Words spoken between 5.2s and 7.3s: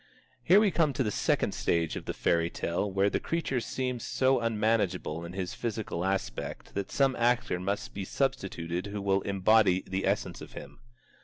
in his physical aspect that some